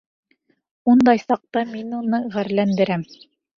[0.93, 3.07] Ундай саҡта мин уны ғәрләндерәм.